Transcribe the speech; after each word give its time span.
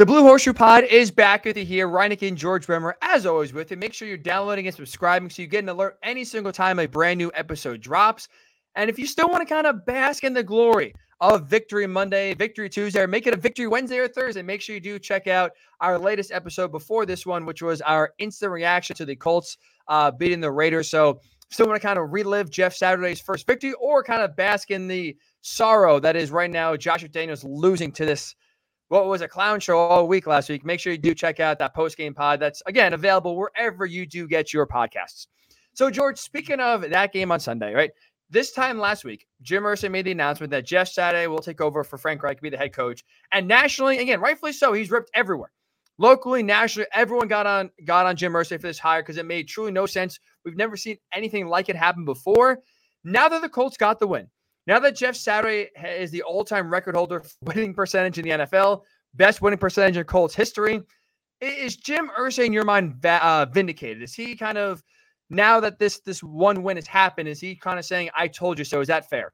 The 0.00 0.06
Blue 0.06 0.22
Horseshoe 0.22 0.54
Pod 0.54 0.84
is 0.84 1.10
back 1.10 1.44
with 1.44 1.58
you 1.58 1.64
here. 1.66 1.86
Ryan 1.86 2.12
Hickey 2.12 2.28
and 2.28 2.38
George 2.38 2.66
Bremer, 2.66 2.96
as 3.02 3.26
always, 3.26 3.52
with 3.52 3.70
you. 3.70 3.76
Make 3.76 3.92
sure 3.92 4.08
you're 4.08 4.16
downloading 4.16 4.66
and 4.66 4.74
subscribing 4.74 5.28
so 5.28 5.42
you 5.42 5.46
get 5.46 5.62
an 5.62 5.68
alert 5.68 5.98
any 6.02 6.24
single 6.24 6.52
time 6.52 6.78
a 6.78 6.86
brand 6.86 7.18
new 7.18 7.30
episode 7.34 7.82
drops. 7.82 8.26
And 8.76 8.88
if 8.88 8.98
you 8.98 9.06
still 9.06 9.28
want 9.28 9.46
to 9.46 9.54
kind 9.54 9.66
of 9.66 9.84
bask 9.84 10.24
in 10.24 10.32
the 10.32 10.42
glory 10.42 10.94
of 11.20 11.50
Victory 11.50 11.86
Monday, 11.86 12.32
Victory 12.32 12.70
Tuesday, 12.70 13.02
or 13.02 13.08
make 13.08 13.26
it 13.26 13.34
a 13.34 13.36
Victory 13.36 13.66
Wednesday 13.66 13.98
or 13.98 14.08
Thursday, 14.08 14.40
make 14.40 14.62
sure 14.62 14.74
you 14.74 14.80
do 14.80 14.98
check 14.98 15.26
out 15.26 15.50
our 15.82 15.98
latest 15.98 16.32
episode 16.32 16.72
before 16.72 17.04
this 17.04 17.26
one, 17.26 17.44
which 17.44 17.60
was 17.60 17.82
our 17.82 18.14
instant 18.18 18.52
reaction 18.52 18.96
to 18.96 19.04
the 19.04 19.14
Colts 19.14 19.58
uh, 19.88 20.10
beating 20.10 20.40
the 20.40 20.50
Raiders. 20.50 20.88
So, 20.88 21.20
still 21.50 21.66
want 21.66 21.78
to 21.78 21.86
kind 21.86 21.98
of 21.98 22.10
relive 22.10 22.48
Jeff 22.48 22.74
Saturday's 22.74 23.20
first 23.20 23.46
victory 23.46 23.74
or 23.74 24.02
kind 24.02 24.22
of 24.22 24.34
bask 24.34 24.70
in 24.70 24.88
the 24.88 25.14
sorrow 25.42 26.00
that 26.00 26.16
is 26.16 26.30
right 26.30 26.50
now 26.50 26.74
Josh 26.74 27.04
McDaniels 27.04 27.44
losing 27.46 27.92
to 27.92 28.06
this 28.06 28.34
what 28.90 29.06
was 29.06 29.20
a 29.20 29.28
clown 29.28 29.60
show 29.60 29.78
all 29.78 30.08
week 30.08 30.26
last 30.26 30.48
week. 30.48 30.64
Make 30.64 30.80
sure 30.80 30.92
you 30.92 30.98
do 30.98 31.14
check 31.14 31.38
out 31.38 31.60
that 31.60 31.74
post 31.74 31.96
game 31.96 32.12
pod. 32.12 32.40
That's 32.40 32.60
again 32.66 32.92
available 32.92 33.36
wherever 33.36 33.86
you 33.86 34.04
do 34.04 34.26
get 34.26 34.52
your 34.52 34.66
podcasts. 34.66 35.28
So, 35.74 35.90
George, 35.90 36.18
speaking 36.18 36.58
of 36.58 36.90
that 36.90 37.12
game 37.12 37.30
on 37.30 37.38
Sunday, 37.38 37.72
right? 37.72 37.92
This 38.30 38.50
time 38.50 38.78
last 38.78 39.04
week, 39.04 39.26
Jim 39.42 39.62
Irsay 39.62 39.90
made 39.90 40.06
the 40.06 40.10
announcement 40.10 40.50
that 40.50 40.66
Jeff 40.66 40.88
Saturday 40.88 41.28
will 41.28 41.38
take 41.38 41.60
over 41.60 41.84
for 41.84 41.98
Frank 41.98 42.22
Reich 42.22 42.36
to 42.36 42.42
be 42.42 42.50
the 42.50 42.56
head 42.56 42.72
coach. 42.72 43.04
And 43.32 43.46
nationally, 43.46 43.98
again, 43.98 44.20
rightfully 44.20 44.52
so, 44.52 44.72
he's 44.72 44.90
ripped 44.90 45.10
everywhere. 45.14 45.52
Locally, 45.96 46.42
nationally, 46.42 46.88
everyone 46.92 47.28
got 47.28 47.46
on 47.46 47.70
got 47.84 48.06
on 48.06 48.16
Jim 48.16 48.32
Irsay 48.32 48.60
for 48.60 48.66
this 48.66 48.78
hire 48.80 49.02
because 49.02 49.18
it 49.18 49.26
made 49.26 49.46
truly 49.46 49.70
no 49.70 49.86
sense. 49.86 50.18
We've 50.44 50.56
never 50.56 50.76
seen 50.76 50.98
anything 51.14 51.46
like 51.46 51.68
it 51.68 51.76
happen 51.76 52.04
before. 52.04 52.58
Now 53.04 53.28
that 53.28 53.40
the 53.40 53.48
Colts 53.48 53.76
got 53.76 54.00
the 54.00 54.08
win, 54.08 54.28
now 54.66 54.78
that 54.78 54.96
Jeff 54.96 55.16
Saturday 55.16 55.70
is 55.84 56.10
the 56.10 56.22
all-time 56.22 56.70
record 56.70 56.94
holder 56.94 57.20
for 57.20 57.30
winning 57.44 57.74
percentage 57.74 58.18
in 58.18 58.24
the 58.24 58.30
NFL, 58.30 58.82
best 59.14 59.42
winning 59.42 59.58
percentage 59.58 59.96
in 59.96 60.04
Colts 60.04 60.34
history, 60.34 60.82
is 61.40 61.76
Jim 61.76 62.10
Irsay 62.18 62.46
in 62.46 62.52
your 62.52 62.64
mind 62.64 63.04
uh, 63.04 63.46
vindicated? 63.46 64.02
Is 64.02 64.14
he 64.14 64.36
kind 64.36 64.58
of 64.58 64.82
now 65.30 65.60
that 65.60 65.78
this 65.78 66.00
this 66.00 66.22
one 66.22 66.62
win 66.62 66.76
has 66.76 66.86
happened? 66.86 67.28
Is 67.28 67.40
he 67.40 67.56
kind 67.56 67.78
of 67.78 67.84
saying 67.84 68.10
"I 68.14 68.28
told 68.28 68.58
you 68.58 68.64
so"? 68.64 68.80
Is 68.80 68.88
that 68.88 69.08
fair? 69.08 69.32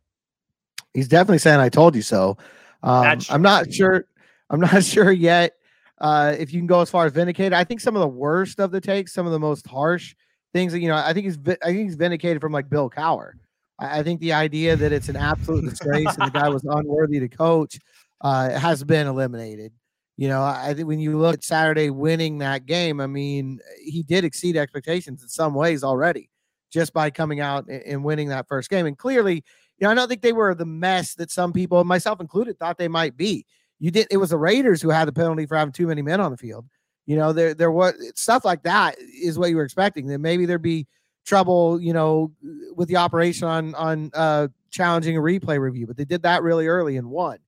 He's 0.95 1.09
definitely 1.09 1.39
saying 1.39 1.59
"I 1.59 1.69
told 1.69 1.97
you 1.97 2.03
so." 2.03 2.37
Um, 2.83 3.19
I'm 3.29 3.43
not 3.43 3.73
sure. 3.73 4.05
I'm 4.51 4.61
not 4.61 4.85
sure 4.85 5.11
yet 5.11 5.55
uh, 5.99 6.35
if 6.39 6.53
you 6.53 6.61
can 6.61 6.67
go 6.67 6.81
as 6.81 6.91
far 6.91 7.07
as 7.07 7.13
vindicated. 7.13 7.53
I 7.53 7.65
think 7.65 7.81
some 7.81 7.97
of 7.97 8.01
the 8.01 8.09
worst 8.09 8.61
of 8.61 8.71
the 8.71 8.81
takes, 8.81 9.13
some 9.13 9.27
of 9.27 9.33
the 9.33 9.41
most 9.41 9.67
harsh 9.67 10.15
things 10.53 10.73
that 10.73 10.81
you 10.81 10.89
know, 10.89 10.97
I 10.97 11.13
think 11.13 11.27
he's 11.27 11.39
I 11.63 11.67
think 11.67 11.89
he's 11.89 11.97
vindicated 11.97 12.41
from 12.41 12.53
like 12.53 12.69
Bill 12.69 12.89
Cowher. 12.91 13.33
I 13.79 14.03
think 14.03 14.21
the 14.21 14.33
idea 14.33 14.77
that 14.77 14.93
it's 14.93 15.09
an 15.09 15.17
absolute 15.17 15.69
disgrace 15.69 16.15
and 16.19 16.27
the 16.27 16.39
guy 16.39 16.49
was 16.49 16.65
unworthy 16.65 17.21
to 17.21 17.29
coach 17.29 17.79
uh, 18.23 18.51
has 18.51 18.83
been 18.85 19.07
eliminated. 19.07 19.73
You 20.17 20.29
know, 20.29 20.43
I 20.43 20.73
think 20.73 20.89
when 20.89 20.99
you 20.99 21.19
look 21.19 21.35
at 21.35 21.45
Saturday 21.45 21.91
winning 21.91 22.39
that 22.39 22.65
game, 22.65 23.01
I 23.01 23.07
mean, 23.07 23.61
he 23.85 24.03
did 24.03 24.25
exceed 24.25 24.57
expectations 24.57 25.23
in 25.23 25.29
some 25.29 25.53
ways 25.53 25.85
already 25.85 26.31
just 26.73 26.95
by 26.95 27.11
coming 27.11 27.41
out 27.41 27.69
and 27.69 28.03
winning 28.03 28.29
that 28.29 28.49
first 28.49 28.71
game. 28.71 28.87
And 28.87 28.97
clearly, 28.97 29.45
you 29.79 29.85
know, 29.85 29.91
I 29.91 29.95
don't 29.95 30.09
think 30.09 30.23
they 30.23 30.33
were 30.33 30.55
the 30.55 30.65
mess 30.65 31.15
that 31.17 31.31
some 31.31 31.53
people, 31.53 31.85
myself 31.85 32.21
included, 32.21 32.59
thought 32.59 32.79
they 32.79 32.89
might 32.89 33.17
be. 33.17 33.45
You 33.79 33.91
did. 33.91 34.07
It 34.11 34.17
was 34.17 34.31
the 34.31 34.39
Raiders 34.39 34.81
who 34.81 34.89
had 34.89 35.07
the 35.07 35.13
penalty 35.13 35.45
for 35.45 35.57
having 35.57 35.73
too 35.73 35.87
many 35.87 36.01
men 36.01 36.21
on 36.21 36.31
the 36.31 36.39
field. 36.39 36.65
You 37.05 37.17
know, 37.17 37.35
there 37.35 37.53
there 37.53 37.71
was 37.71 37.95
stuff 38.15 38.45
like 38.45 38.63
that 38.63 38.97
is 38.99 39.39
what 39.39 39.51
you 39.51 39.57
were 39.57 39.65
expecting. 39.65 40.07
That 40.07 40.19
maybe 40.19 40.47
there'd 40.47 40.63
be 40.63 40.87
trouble, 41.27 41.81
you 41.81 41.93
know, 41.93 42.33
with 42.75 42.89
the 42.89 42.97
operation 42.97 43.47
on 43.47 43.75
on 43.75 44.11
uh, 44.15 44.49
challenging 44.71 45.17
a 45.17 45.21
replay 45.21 45.59
review, 45.59 45.87
but 45.87 45.97
they 45.97 46.05
did 46.05 46.23
that 46.23 46.43
really 46.43 46.67
early 46.67 46.97
and 46.97 47.11
won. 47.11 47.39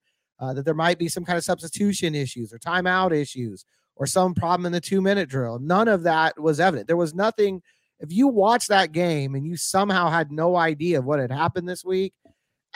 Uh, 0.41 0.53
that 0.53 0.65
there 0.65 0.75
might 0.75 0.99
be 0.99 1.09
some 1.09 1.25
kind 1.25 1.37
of 1.37 1.43
substitution 1.43 2.15
issues 2.15 2.53
or 2.53 2.59
timeout 2.59 3.13
issues 3.13 3.65
or 3.97 4.07
some 4.07 4.35
problem 4.35 4.67
in 4.67 4.73
the 4.73 4.81
two 4.81 5.01
minute 5.01 5.29
drill. 5.29 5.59
None 5.59 5.89
of 5.89 6.05
that 6.05 6.41
was 6.41 6.61
evident. 6.61 6.87
There 6.87 6.97
was 6.97 7.15
nothing. 7.15 7.61
If 7.99 8.13
you 8.13 8.29
watch 8.29 8.69
that 8.69 8.93
game 8.93 9.35
and 9.35 9.45
you 9.45 9.57
somehow 9.57 10.09
had 10.09 10.31
no 10.31 10.55
idea 10.55 11.01
of 11.01 11.05
what 11.05 11.19
had 11.19 11.33
happened 11.33 11.69
this 11.69 11.85
week, 11.85 12.15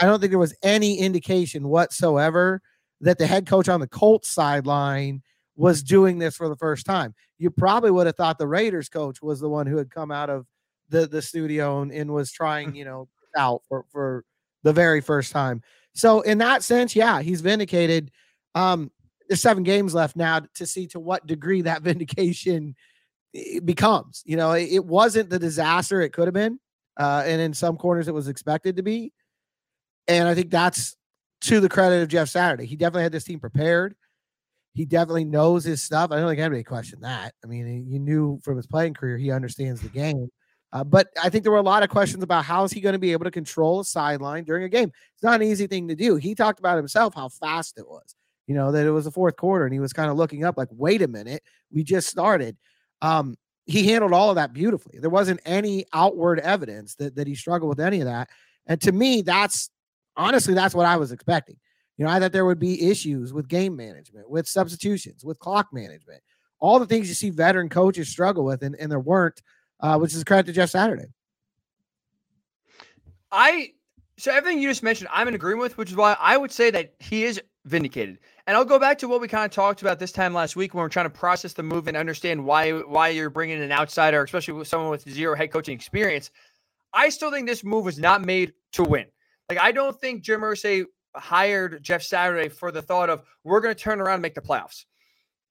I 0.00 0.06
don't 0.06 0.18
think 0.18 0.30
there 0.30 0.38
was 0.40 0.56
any 0.64 0.98
indication 0.98 1.68
whatsoever 1.68 2.60
that 3.00 3.18
the 3.18 3.26
head 3.26 3.46
coach 3.46 3.68
on 3.68 3.78
the 3.78 3.86
Colts 3.86 4.28
sideline 4.28 5.22
was 5.54 5.82
doing 5.82 6.18
this 6.18 6.34
for 6.36 6.48
the 6.48 6.56
first 6.56 6.84
time. 6.84 7.14
You 7.38 7.50
probably 7.50 7.92
would 7.92 8.06
have 8.06 8.16
thought 8.16 8.38
the 8.38 8.48
Raiders 8.48 8.88
coach 8.88 9.22
was 9.22 9.38
the 9.38 9.48
one 9.48 9.66
who 9.66 9.76
had 9.76 9.90
come 9.90 10.10
out 10.10 10.30
of 10.30 10.46
the 10.92 11.08
the 11.08 11.22
studio 11.22 11.82
and, 11.82 11.90
and 11.90 12.12
was 12.12 12.30
trying, 12.30 12.74
you 12.76 12.84
know, 12.84 13.08
out 13.36 13.62
for 13.68 13.84
for 13.90 14.24
the 14.62 14.72
very 14.72 15.00
first 15.00 15.32
time. 15.32 15.62
So 15.94 16.20
in 16.20 16.38
that 16.38 16.62
sense, 16.62 16.94
yeah, 16.94 17.20
he's 17.20 17.40
vindicated. 17.40 18.10
Um, 18.54 18.90
there's 19.28 19.42
seven 19.42 19.62
games 19.62 19.94
left 19.94 20.14
now 20.14 20.40
to 20.54 20.66
see 20.66 20.86
to 20.88 21.00
what 21.00 21.26
degree 21.26 21.62
that 21.62 21.82
vindication 21.82 22.76
becomes. 23.64 24.22
You 24.24 24.36
know, 24.36 24.52
it, 24.52 24.68
it 24.70 24.84
wasn't 24.84 25.30
the 25.30 25.38
disaster 25.38 26.00
it 26.00 26.12
could 26.12 26.26
have 26.26 26.34
been, 26.34 26.60
uh, 26.98 27.24
and 27.26 27.40
in 27.40 27.54
some 27.54 27.76
corners 27.76 28.08
it 28.08 28.14
was 28.14 28.28
expected 28.28 28.76
to 28.76 28.82
be. 28.82 29.12
And 30.06 30.28
I 30.28 30.34
think 30.34 30.50
that's 30.50 30.96
to 31.42 31.60
the 31.60 31.68
credit 31.68 32.02
of 32.02 32.08
Jeff 32.08 32.28
Saturday. 32.28 32.66
He 32.66 32.76
definitely 32.76 33.04
had 33.04 33.12
this 33.12 33.24
team 33.24 33.40
prepared. 33.40 33.94
He 34.74 34.86
definitely 34.86 35.24
knows 35.24 35.64
his 35.64 35.82
stuff. 35.82 36.10
I 36.10 36.16
don't 36.16 36.28
think 36.28 36.40
anybody 36.40 36.64
questioned 36.64 37.04
that. 37.04 37.34
I 37.44 37.46
mean, 37.46 37.86
you 37.88 37.98
knew 37.98 38.40
from 38.42 38.56
his 38.56 38.66
playing 38.66 38.94
career 38.94 39.18
he 39.18 39.30
understands 39.30 39.82
the 39.82 39.88
game. 39.88 40.30
Uh, 40.72 40.82
but 40.82 41.08
I 41.22 41.28
think 41.28 41.44
there 41.44 41.52
were 41.52 41.58
a 41.58 41.62
lot 41.62 41.82
of 41.82 41.90
questions 41.90 42.22
about 42.22 42.44
how 42.44 42.64
is 42.64 42.72
he 42.72 42.80
going 42.80 42.94
to 42.94 42.98
be 42.98 43.12
able 43.12 43.24
to 43.24 43.30
control 43.30 43.80
a 43.80 43.84
sideline 43.84 44.44
during 44.44 44.64
a 44.64 44.68
game. 44.68 44.90
It's 45.14 45.22
not 45.22 45.40
an 45.40 45.46
easy 45.46 45.66
thing 45.66 45.88
to 45.88 45.94
do. 45.94 46.16
He 46.16 46.34
talked 46.34 46.58
about 46.58 46.78
himself 46.78 47.14
how 47.14 47.28
fast 47.28 47.78
it 47.78 47.86
was. 47.86 48.14
You 48.46 48.54
know 48.54 48.72
that 48.72 48.86
it 48.86 48.90
was 48.90 49.04
the 49.04 49.10
fourth 49.10 49.36
quarter, 49.36 49.64
and 49.64 49.72
he 49.72 49.80
was 49.80 49.92
kind 49.92 50.10
of 50.10 50.16
looking 50.16 50.44
up 50.44 50.56
like, 50.56 50.68
"Wait 50.72 51.00
a 51.00 51.08
minute, 51.08 51.42
we 51.70 51.84
just 51.84 52.08
started." 52.08 52.56
Um, 53.00 53.36
he 53.66 53.86
handled 53.88 54.12
all 54.12 54.30
of 54.30 54.36
that 54.36 54.52
beautifully. 54.52 54.98
There 54.98 55.10
wasn't 55.10 55.40
any 55.44 55.84
outward 55.92 56.40
evidence 56.40 56.96
that 56.96 57.14
that 57.14 57.28
he 57.28 57.34
struggled 57.34 57.68
with 57.68 57.80
any 57.80 58.00
of 58.00 58.06
that. 58.06 58.28
And 58.66 58.80
to 58.82 58.92
me, 58.92 59.22
that's 59.22 59.70
honestly 60.16 60.54
that's 60.54 60.74
what 60.74 60.86
I 60.86 60.96
was 60.96 61.12
expecting. 61.12 61.56
You 61.96 62.04
know, 62.04 62.10
I 62.10 62.18
thought 62.18 62.32
there 62.32 62.44
would 62.44 62.58
be 62.58 62.90
issues 62.90 63.32
with 63.32 63.48
game 63.48 63.76
management, 63.76 64.28
with 64.28 64.48
substitutions, 64.48 65.24
with 65.24 65.38
clock 65.38 65.68
management, 65.72 66.22
all 66.58 66.78
the 66.78 66.86
things 66.86 67.08
you 67.08 67.14
see 67.14 67.30
veteran 67.30 67.68
coaches 67.68 68.08
struggle 68.08 68.44
with, 68.44 68.62
and, 68.62 68.74
and 68.76 68.90
there 68.90 69.00
weren't 69.00 69.40
uh, 69.82 69.98
which 69.98 70.14
is 70.14 70.24
credit 70.24 70.46
to 70.46 70.52
Jeff 70.52 70.70
Saturday. 70.70 71.06
I 73.30 73.72
so 74.18 74.30
everything 74.30 74.60
you 74.62 74.68
just 74.68 74.82
mentioned, 74.82 75.08
I'm 75.12 75.26
in 75.28 75.34
agreement 75.34 75.62
with, 75.62 75.78
which 75.78 75.90
is 75.90 75.96
why 75.96 76.16
I 76.20 76.36
would 76.36 76.52
say 76.52 76.70
that 76.70 76.94
he 77.00 77.24
is 77.24 77.40
vindicated. 77.64 78.18
And 78.46 78.56
I'll 78.56 78.64
go 78.64 78.78
back 78.78 78.98
to 78.98 79.08
what 79.08 79.20
we 79.20 79.28
kind 79.28 79.44
of 79.44 79.50
talked 79.50 79.82
about 79.82 79.98
this 79.98 80.12
time 80.12 80.34
last 80.34 80.54
week 80.54 80.74
when 80.74 80.82
we're 80.82 80.88
trying 80.88 81.06
to 81.06 81.10
process 81.10 81.52
the 81.52 81.62
move 81.62 81.88
and 81.88 81.96
understand 81.96 82.44
why 82.44 82.72
why 82.72 83.08
you're 83.08 83.30
bringing 83.30 83.60
an 83.62 83.72
outsider, 83.72 84.22
especially 84.22 84.54
with 84.54 84.68
someone 84.68 84.90
with 84.90 85.08
zero 85.08 85.34
head 85.34 85.50
coaching 85.50 85.74
experience. 85.74 86.30
I 86.92 87.08
still 87.08 87.30
think 87.30 87.48
this 87.48 87.64
move 87.64 87.84
was 87.84 87.98
not 87.98 88.24
made 88.24 88.52
to 88.72 88.84
win. 88.84 89.06
Like 89.48 89.58
I 89.58 89.72
don't 89.72 89.98
think 89.98 90.22
Jim 90.22 90.40
Irsay 90.40 90.84
hired 91.14 91.82
Jeff 91.82 92.02
Saturday 92.02 92.48
for 92.48 92.70
the 92.70 92.82
thought 92.82 93.10
of 93.10 93.22
we're 93.44 93.60
going 93.60 93.74
to 93.74 93.80
turn 93.80 94.00
around 94.00 94.14
and 94.14 94.22
make 94.22 94.34
the 94.34 94.40
playoffs. 94.40 94.84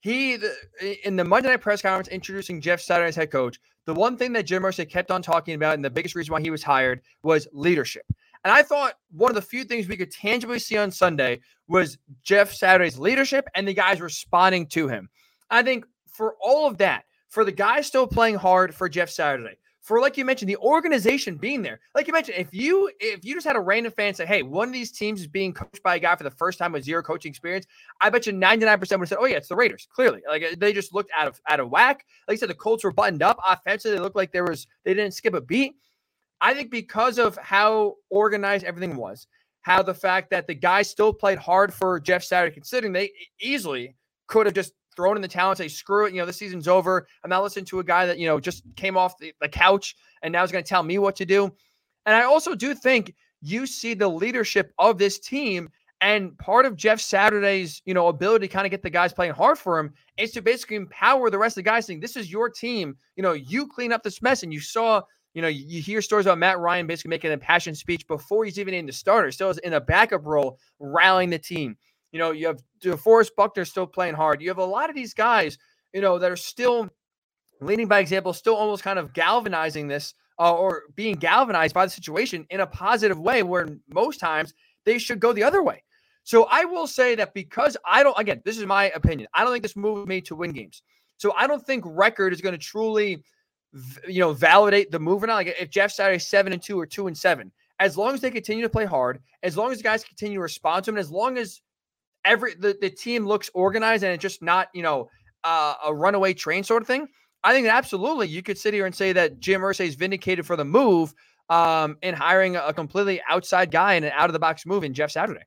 He 0.02 0.36
the, 0.36 1.08
in 1.08 1.16
the 1.16 1.24
Monday 1.24 1.50
night 1.50 1.62
press 1.62 1.82
conference 1.82 2.10
introducing 2.10 2.60
Jeff 2.60 2.82
Saturday 2.82 3.10
as 3.10 3.16
head 3.16 3.32
coach 3.32 3.60
the 3.86 3.94
one 3.94 4.18
thing 4.18 4.34
that 4.34 4.46
Jim 4.46 4.64
Irsay 4.64 4.90
kept 4.90 5.12
on 5.12 5.22
talking 5.22 5.56
about, 5.56 5.76
and 5.76 5.84
the 5.84 5.90
biggest 5.90 6.16
reason 6.16 6.32
why 6.32 6.42
he 6.42 6.52
was 6.52 6.64
hired, 6.64 7.02
was 7.24 7.48
leadership. 7.52 8.06
And 8.44 8.54
I 8.54 8.64
thought 8.64 8.94
one 9.12 9.30
of 9.32 9.36
the 9.36 9.42
few 9.42 9.64
things 9.64 9.88
we 9.88 9.98
could 9.98 10.12
tangibly 10.12 10.60
see 10.60 10.78
on 10.78 10.92
Sunday 10.92 11.42
was 11.68 11.98
Jeff 12.24 12.54
Saturday's 12.54 12.98
leadership 12.98 13.48
and 13.56 13.68
the 13.68 13.74
guys 13.74 14.02
responding 14.02 14.68
to 14.68 14.88
him. 14.88 15.10
I 15.50 15.64
think 15.64 15.86
for 16.08 16.36
all 16.42 16.68
of 16.68 16.78
that, 16.78 17.06
for 17.30 17.46
the 17.46 17.52
guys 17.52 17.88
still 17.88 18.08
playing 18.08 18.36
hard 18.36 18.74
for 18.74 18.90
Jeff 18.90 19.10
Saturday, 19.10 19.58
for 19.82 20.00
like 20.00 20.16
you 20.16 20.26
mentioned, 20.26 20.48
the 20.48 20.58
organization 20.58 21.36
being 21.36 21.64
there. 21.64 21.80
Like 21.96 22.08
you 22.08 22.14
mentioned, 22.14 22.38
if 22.38 22.54
you 22.54 22.92
if 23.00 23.26
you 23.26 23.34
just 23.34 23.48
had 23.48 23.56
a 23.56 23.60
random 23.60 23.92
fan 23.92 24.14
say, 24.14 24.26
"Hey, 24.26 24.44
one 24.44 24.68
of 24.68 24.74
these 24.74 24.92
teams 24.92 25.22
is 25.22 25.28
being 25.28 25.54
coached 25.54 25.82
by 25.82 25.96
a 25.96 26.00
guy 26.00 26.16
for 26.16 26.24
the 26.24 26.32
first 26.32 26.60
time 26.60 26.72
with 26.72 26.84
zero 26.84 27.02
coaching 27.02 27.32
experience," 27.32 27.66
I 28.00 28.12
bet 28.12 28.28
you 28.28 28.34
ninety 28.34 28.66
nine 28.66 28.80
percent 28.80 29.00
would 29.00 29.10
have 29.10 29.18
said, 29.18 29.24
"Oh 29.24 29.26
yeah, 29.26 29.38
it's 29.38 29.48
the 29.48 29.56
Raiders." 29.56 29.88
Clearly, 29.94 30.22
like 30.30 30.44
uh, 30.44 30.56
they 30.58 30.72
just 30.72 30.94
looked 30.94 31.12
out 31.18 31.28
of 31.28 31.42
out 31.50 31.60
of 31.60 31.72
whack. 31.72 32.06
Like 32.28 32.36
I 32.36 32.40
said, 32.40 32.50
the 32.50 32.56
Colts 32.56 32.84
were 32.84 32.94
buttoned 32.94 33.24
up 33.24 33.40
offensively. 33.46 33.98
They 33.98 34.04
looked 34.04 34.16
like 34.16 34.32
there 34.32 34.46
was 34.46 34.68
they 34.86 34.94
didn't 34.94 35.16
skip 35.16 35.34
a 35.34 35.42
beat. 35.42 35.76
I 36.42 36.54
think 36.54 36.70
because 36.70 37.18
of 37.18 37.38
how 37.38 37.96
organized 38.10 38.66
everything 38.66 38.96
was, 38.96 39.28
how 39.62 39.82
the 39.82 39.94
fact 39.94 40.30
that 40.30 40.46
the 40.46 40.56
guys 40.56 40.90
still 40.90 41.14
played 41.14 41.40
hard 41.40 41.74
for 41.74 42.00
Jeff 42.00 42.24
Saturday, 42.24 42.54
considering 42.54 42.94
they 42.94 43.12
easily 43.40 43.96
could 44.28 44.46
have 44.46 44.56
just 44.56 44.74
thrown 44.96 45.16
in 45.16 45.22
the 45.22 45.42
and 45.42 45.58
say, 45.58 45.68
screw 45.68 46.06
it, 46.06 46.14
you 46.14 46.20
know, 46.20 46.26
the 46.26 46.34
season's 46.34 46.68
over. 46.68 47.08
I'm 47.24 47.30
not 47.30 47.44
listening 47.44 47.66
to 47.66 47.80
a 47.80 47.84
guy 47.84 48.06
that, 48.06 48.20
you 48.20 48.28
know, 48.28 48.40
just 48.40 48.64
came 48.76 48.98
off 48.98 49.18
the, 49.18 49.34
the 49.42 49.50
couch 49.50 49.96
and 50.22 50.32
now 50.32 50.44
is 50.44 50.52
going 50.52 50.64
to 50.64 50.70
tell 50.70 50.84
me 50.84 50.98
what 50.98 51.16
to 51.18 51.26
do. 51.26 51.52
And 52.06 52.16
I 52.16 52.24
also 52.24 52.56
do 52.56 52.74
think 52.74 53.14
you 53.42 53.66
see 53.66 53.94
the 53.94 54.08
leadership 54.08 54.74
of 54.80 54.98
this 54.98 55.20
team. 55.20 55.70
And 56.02 56.36
part 56.40 56.66
of 56.66 56.76
Jeff 56.76 57.00
Saturday's, 57.00 57.82
you 57.86 57.94
know, 57.94 58.08
ability 58.08 58.48
to 58.48 58.54
kind 58.54 58.66
of 58.66 58.72
get 58.72 58.82
the 58.82 58.90
guys 58.90 59.14
playing 59.14 59.34
hard 59.34 59.60
for 59.60 59.78
him 59.78 59.94
is 60.18 60.32
to 60.32 60.42
basically 60.42 60.78
empower 60.78 61.30
the 61.30 61.38
rest 61.38 61.54
of 61.54 61.64
the 61.64 61.70
guys 61.70 61.86
saying, 61.86 62.00
this 62.00 62.16
is 62.16 62.32
your 62.32 62.50
team. 62.50 62.96
You 63.16 63.24
know, 63.24 63.34
you 63.34 63.68
clean 63.68 63.92
up 63.92 64.02
this 64.02 64.22
mess. 64.22 64.42
And 64.42 64.52
you 64.52 64.60
saw, 64.60 65.04
you 65.36 65.44
know, 65.44 65.48
you 65.48 65.80
hear 65.80 66.02
stories 66.02 66.26
about 66.26 66.40
Matt 66.40 66.58
Ryan 66.58 66.88
basically 66.88 67.10
making 67.10 67.32
a 67.32 67.38
passion 67.38 67.76
speech 67.76 68.08
before 68.08 68.46
he's 68.46 68.60
even 68.60 68.74
in 68.74 68.88
the 68.88 68.92
starter, 68.92 69.32
still 69.32 69.52
is 69.52 69.60
in 69.60 69.74
a 69.74 69.82
backup 69.82 70.26
role, 70.26 70.58
rallying 70.80 71.30
the 71.30 71.38
team. 71.40 71.78
You 72.12 72.20
know, 72.20 72.32
you 72.32 72.48
have 72.48 72.62
DeForest 72.82 73.32
Buckner 73.38 73.66
still 73.66 73.88
playing 73.88 74.16
hard. 74.16 74.42
You 74.42 74.50
have 74.50 74.58
a 74.58 74.66
lot 74.66 74.90
of 74.90 74.96
these 74.96 75.14
guys, 75.14 75.58
you 75.94 76.02
know, 76.02 76.20
that 76.20 76.32
are 76.32 76.36
still 76.36 76.90
leading 77.62 77.88
by 77.88 78.00
example, 78.00 78.34
still 78.34 78.56
almost 78.56 78.84
kind 78.84 79.00
of 79.00 79.14
galvanizing 79.14 79.88
this 79.88 80.14
uh, 80.40 80.54
or 80.54 80.84
being 80.96 81.16
galvanized 81.16 81.74
by 81.74 81.86
the 81.86 81.92
situation 81.92 82.46
in 82.50 82.62
a 82.62 82.68
positive 82.68 83.20
way, 83.20 83.44
where 83.44 83.70
most 83.94 84.20
times 84.20 84.54
they 84.86 84.98
should 84.98 85.20
go 85.20 85.32
the 85.32 85.44
other 85.44 85.64
way. 85.64 85.84
So 86.24 86.48
I 86.52 86.66
will 86.66 86.88
say 86.88 87.16
that 87.16 87.34
because 87.34 87.78
I 87.86 88.04
don't, 88.04 88.18
again, 88.20 88.42
this 88.46 88.58
is 88.58 88.66
my 88.66 88.90
opinion. 88.92 89.28
I 89.34 89.44
don't 89.44 89.52
think 89.52 89.64
this 89.64 89.76
moved 89.76 90.08
me 90.08 90.22
to 90.22 90.36
win 90.36 90.52
games. 90.52 90.82
So 91.18 91.34
I 91.36 91.48
don't 91.48 91.66
think 91.66 91.84
record 91.88 92.34
is 92.34 92.42
going 92.42 92.54
to 92.54 92.60
truly, 92.60 93.24
you 94.08 94.20
know, 94.20 94.34
validate 94.34 94.92
the 94.92 95.00
move 95.00 95.24
or 95.24 95.28
not. 95.28 95.36
Like 95.36 95.56
if 95.60 95.70
Jeff 95.70 95.92
Saturday 95.92 96.20
seven 96.20 96.54
and 96.54 96.62
two 96.62 96.80
or 96.80 96.86
two 96.86 97.08
and 97.08 97.18
seven, 97.18 97.52
as 97.80 97.98
long 97.98 98.14
as 98.14 98.22
they 98.22 98.32
continue 98.32 98.64
to 98.64 98.70
play 98.70 98.86
hard, 98.86 99.20
as 99.44 99.58
long 99.58 99.72
as 99.72 99.78
the 99.78 99.84
guys 99.84 100.04
continue 100.04 100.38
to 100.38 100.42
respond 100.42 100.86
to 100.86 100.92
them, 100.92 100.98
as 100.98 101.12
long 101.12 101.38
as 101.38 101.62
every 102.26 102.56
the, 102.56 102.78
the 102.80 102.90
team 102.90 103.26
looks 103.26 103.50
organized 103.54 104.04
and 104.04 104.14
it's 104.14 104.22
just 104.22 104.42
not 104.42 104.70
you 104.74 104.84
know 104.84 105.10
uh, 105.44 105.76
a 105.86 105.94
runaway 105.94 106.34
train 106.34 106.64
sort 106.64 106.82
of 106.82 106.88
thing. 106.88 107.08
I 107.44 107.54
think 107.54 107.68
absolutely 107.68 108.28
you 108.28 108.44
could 108.44 108.58
sit 108.58 108.74
here 108.74 108.86
and 108.86 108.94
say 108.94 109.14
that 109.14 109.40
Jim 109.40 109.62
Irsay 109.62 109.88
is 109.88 109.96
vindicated 109.96 110.46
for 110.46 110.56
the 110.56 110.66
move 110.66 111.14
um, 111.50 111.98
in 112.02 112.14
hiring 112.14 112.56
a 112.56 112.72
completely 112.74 113.22
outside 113.28 113.72
guy 113.72 113.96
and 113.96 114.06
an 114.06 114.12
out 114.16 114.30
of 114.30 114.34
the 114.34 114.40
box 114.40 114.66
move 114.66 114.84
in 114.84 114.94
Jeff 114.94 115.12
Saturday. 115.12 115.44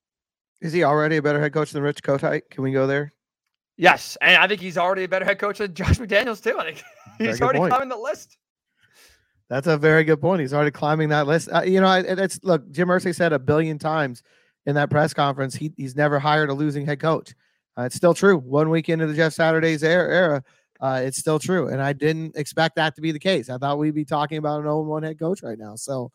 Is 0.61 0.73
he 0.73 0.83
already 0.83 1.19
a 1.19 1.23
better 1.23 1.41
head 1.41 1.53
coach 1.53 1.73
than 1.73 1.83
Rich 1.83 2.03
Kotite? 2.03 2.43
Can 2.51 2.65
we 2.65 2.73
go 2.73 2.87
there? 2.87 3.13
Yes, 3.77 4.17
and 4.21 4.37
I 4.37 4.47
think 4.47 4.61
he's 4.61 4.79
already 4.79 5.05
a 5.05 5.09
better 5.09 5.25
head 5.25 5.39
coach 5.39 5.59
than 5.59 5.75
Josh 5.75 5.99
McDaniels 5.99 6.43
too. 6.43 6.59
I 6.59 6.65
think 6.65 6.85
he's 7.19 7.41
already 7.41 7.59
point. 7.59 7.71
climbing 7.71 7.89
the 7.89 7.97
list. 7.97 8.39
That's 9.49 9.67
a 9.67 9.77
very 9.77 10.05
good 10.05 10.21
point. 10.21 10.41
He's 10.41 10.55
already 10.55 10.71
climbing 10.71 11.11
that 11.11 11.27
list. 11.27 11.49
Uh, 11.53 11.63
you 11.63 11.81
know, 11.81 11.87
I, 11.87 12.01
it's 12.01 12.41
look. 12.43 12.71
Jim 12.71 12.89
Irsay 12.89 13.15
said 13.15 13.33
a 13.33 13.39
billion 13.39 13.79
times 13.79 14.23
in 14.67 14.75
that 14.77 14.91
press 14.91 15.13
conference, 15.13 15.55
he, 15.55 15.73
he's 15.77 15.97
never 15.97 16.19
hired 16.19 16.51
a 16.51 16.55
losing 16.55 16.87
head 16.87 17.01
coach. 17.01 17.35
Uh, 17.77 17.83
it's 17.83 17.97
still 17.97 18.15
true. 18.15 18.39
One 18.39 18.71
week 18.71 18.89
into 18.89 19.07
the 19.07 19.15
Jeff 19.15 19.33
Saturdays 19.33 19.83
era, 19.83 20.43
uh, 20.81 21.01
it's 21.05 21.19
still 21.19 21.39
true. 21.39 21.69
And 21.69 21.83
I 21.83 21.93
didn't 21.93 22.37
expect 22.37 22.77
that 22.77 22.95
to 22.95 23.01
be 23.01 23.13
the 23.13 23.19
case. 23.19 23.51
I 23.51 23.59
thought 23.59 23.79
we'd 23.79 23.95
be 23.95 24.05
talking 24.05 24.39
about 24.39 24.61
an 24.61 24.67
0 24.67 24.83
1 24.83 25.03
head 25.03 25.19
coach 25.19 25.43
right 25.43 25.59
now. 25.59 25.75
So, 25.77 26.11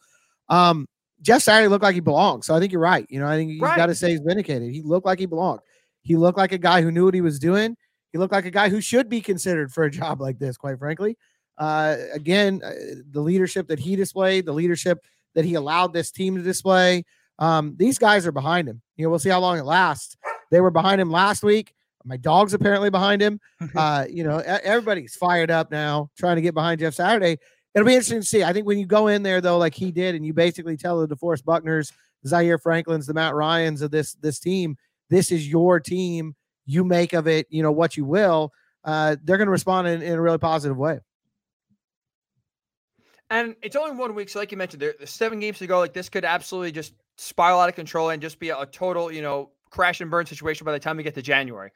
um, 0.48 0.88
Jeff 1.22 1.42
Saturday 1.42 1.68
looked 1.68 1.84
like 1.84 1.96
he 1.96 2.00
belonged. 2.00 2.46
So 2.46 2.56
I 2.56 2.60
think 2.60 2.72
you're 2.72 2.82
right. 2.82 3.06
You 3.10 3.20
know, 3.20 3.28
I 3.28 3.36
think 3.36 3.52
you 3.52 3.60
right. 3.60 3.76
got 3.76 3.88
to 3.88 3.96
say 3.96 4.12
he's 4.12 4.22
vindicated. 4.22 4.72
He 4.72 4.82
looked 4.82 5.06
like 5.06 5.20
he 5.20 5.26
belonged. 5.26 5.60
He 6.02 6.16
looked 6.16 6.38
like 6.38 6.54
a 6.54 6.58
guy 6.58 6.82
who 6.82 6.92
knew 6.92 7.06
what 7.06 7.14
he 7.14 7.22
was 7.22 7.40
doing. 7.40 7.76
He 8.12 8.18
looked 8.18 8.32
like 8.32 8.46
a 8.46 8.52
guy 8.52 8.70
who 8.70 8.82
should 8.82 9.10
be 9.10 9.22
considered 9.22 9.72
for 9.72 9.84
a 9.84 9.92
job 9.92 10.22
like 10.22 10.40
this, 10.40 10.58
quite 10.58 10.80
frankly. 10.80 11.18
Uh, 11.58 11.98
again, 12.14 12.62
uh, 12.64 12.72
the 13.12 13.20
leadership 13.20 13.68
that 13.68 13.80
he 13.80 13.96
displayed, 13.96 14.46
the 14.46 14.54
leadership 14.54 15.00
that 15.36 15.44
he 15.44 15.56
allowed 15.56 15.94
this 15.94 16.10
team 16.10 16.36
to 16.36 16.42
display, 16.42 17.04
um, 17.40 17.76
these 17.78 17.98
guys 17.98 18.28
are 18.28 18.32
behind 18.32 18.68
him. 18.68 18.82
You 18.96 19.06
know, 19.06 19.10
we'll 19.10 19.20
see 19.20 19.30
how 19.30 19.40
long 19.40 19.58
it 19.58 19.66
lasts. 19.66 20.18
They 20.52 20.62
were 20.62 20.72
behind 20.72 21.02
him 21.02 21.10
last 21.10 21.42
week. 21.42 21.74
My 22.06 22.18
dog's 22.18 22.54
apparently 22.54 22.90
behind 22.90 23.22
him. 23.22 23.40
Uh, 23.76 24.06
you 24.10 24.24
know, 24.24 24.38
everybody's 24.38 25.16
fired 25.16 25.52
up 25.52 25.70
now, 25.70 26.10
trying 26.18 26.38
to 26.38 26.42
get 26.42 26.54
behind 26.54 26.80
Jeff 26.80 26.94
Saturday. 26.94 27.38
It'll 27.76 27.86
be 27.86 27.94
interesting 27.94 28.22
to 28.22 28.26
see. 28.26 28.44
I 28.44 28.54
think 28.54 28.66
when 28.66 28.80
you 28.80 28.86
go 28.86 29.08
in 29.08 29.22
there 29.22 29.42
though, 29.42 29.58
like 29.58 29.76
he 29.76 29.92
did, 29.92 30.16
and 30.16 30.26
you 30.26 30.34
basically 30.34 30.78
tell 30.78 31.06
the 31.06 31.14
DeForest 31.14 31.44
Buckners, 31.44 31.92
Zaire 32.26 32.58
Franklin's, 32.58 33.06
the 33.06 33.14
Matt 33.14 33.36
Ryan's 33.36 33.82
of 33.82 33.92
this 33.92 34.14
this 34.14 34.40
team, 34.40 34.78
this 35.10 35.32
is 35.32 35.48
your 35.48 35.80
team. 35.80 36.36
You 36.66 36.84
make 36.84 37.14
of 37.14 37.28
it, 37.28 37.48
you 37.50 37.62
know, 37.62 37.72
what 37.72 37.98
you 37.98 38.06
will. 38.06 38.54
Uh, 38.84 39.18
they're 39.24 39.38
going 39.38 39.48
to 39.48 39.52
respond 39.52 39.88
in, 39.88 40.02
in 40.02 40.14
a 40.14 40.22
really 40.22 40.38
positive 40.38 40.78
way. 40.78 41.00
And 43.30 43.56
it's 43.62 43.76
only 43.76 43.96
one 43.96 44.16
week, 44.16 44.30
so 44.30 44.40
like 44.40 44.52
you 44.52 44.58
mentioned, 44.58 44.82
there, 44.82 44.94
seven 45.06 45.40
games 45.40 45.60
to 45.60 45.68
go. 45.68 45.80
Like 45.80 45.94
this 45.94 46.10
could 46.10 46.26
absolutely 46.26 46.72
just 46.72 46.94
spiral 47.20 47.60
out 47.60 47.70
of 47.70 47.76
control 47.76 48.10
and 48.10 48.22
just 48.22 48.40
be 48.40 48.50
a, 48.50 48.66
total, 48.66 49.12
you 49.12 49.22
know, 49.22 49.52
crash 49.70 50.00
and 50.00 50.10
burn 50.10 50.26
situation 50.26 50.66
by 50.66 50.72
the 50.72 50.80
time 50.80 50.98
we 50.98 51.04
get 51.04 51.14
to 51.16 51.22
January. 51.22 51.72